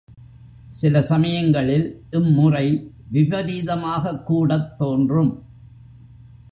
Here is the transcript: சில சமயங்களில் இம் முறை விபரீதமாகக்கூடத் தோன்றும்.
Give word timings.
சில 0.69 1.01
சமயங்களில் 1.01 2.03
இம் 2.09 2.31
முறை 2.31 2.93
விபரீதமாகக்கூடத் 3.11 4.75
தோன்றும். 4.77 5.31